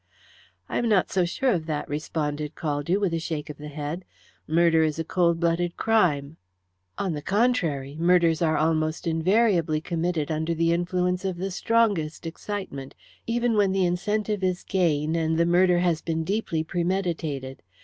"I 0.67 0.79
am 0.79 0.89
not 0.89 1.11
so 1.11 1.25
sure 1.25 1.51
of 1.51 1.67
that," 1.67 1.87
responded 1.87 2.55
Caldew, 2.55 2.99
with 2.99 3.13
a 3.13 3.19
shake 3.19 3.51
of 3.51 3.59
the 3.59 3.67
head. 3.67 4.03
"Murder 4.47 4.81
is 4.81 4.97
a 4.97 5.03
cold 5.03 5.39
blooded 5.39 5.77
crime." 5.77 6.37
"On 6.97 7.13
the 7.13 7.21
contrary, 7.21 7.97
murders 7.99 8.41
are 8.41 8.57
almost 8.57 9.05
invariably 9.05 9.79
committed 9.79 10.31
under 10.31 10.55
the 10.55 10.73
influence 10.73 11.23
of 11.23 11.37
the 11.37 11.51
strongest 11.51 12.25
excitement, 12.25 12.95
even 13.27 13.53
when 13.53 13.73
the 13.73 13.85
incentive 13.85 14.43
is 14.43 14.63
gain, 14.63 15.15
and 15.15 15.37
the 15.37 15.45
murder 15.45 15.77
has 15.77 16.01
been 16.01 16.23
deeply 16.23 16.63
premeditated. 16.63 17.61